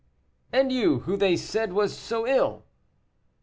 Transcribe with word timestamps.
"And 0.51 0.71
you, 0.71 1.01
who 1.01 1.15
they 1.15 1.37
said 1.37 1.73
was 1.73 1.95
so 1.95 2.25
ill." 2.25 2.65